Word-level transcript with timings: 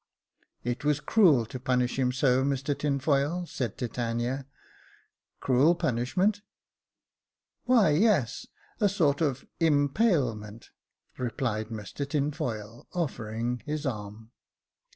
"It 0.63 0.83
was 0.83 0.99
cruel 0.99 1.45
to 1.45 1.59
punish 1.59 1.99
him 1.99 2.11
so, 2.11 2.43
Mr 2.43 2.75
Tinfoil," 2.75 3.45
said 3.45 3.77
Titania." 3.77 4.47
Cruel 5.41 5.75
punishment. 5.75 6.41
Why, 7.65 7.91
yes 7.91 8.47
j 8.79 8.87
a 8.87 8.89
sort 8.89 9.21
of 9.21 9.45
impailment 9.59 10.71
^'* 11.17 11.19
replied 11.19 11.67
Mr 11.67 12.09
Tinfoil, 12.09 12.87
offering 12.93 13.61
his 13.67 13.85
arm. 13.85 14.31